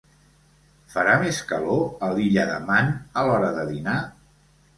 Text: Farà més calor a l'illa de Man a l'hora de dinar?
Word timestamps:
Farà 0.93 1.13
més 1.23 1.41
calor 1.51 1.83
a 2.07 2.09
l'illa 2.15 2.47
de 2.53 2.57
Man 2.71 2.91
a 2.95 3.25
l'hora 3.29 3.53
de 3.61 3.69
dinar? 3.71 3.97